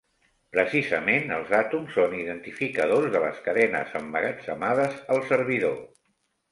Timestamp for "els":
1.35-1.53